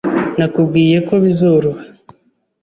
[0.37, 1.83] Nakubwiye ko bizoroha.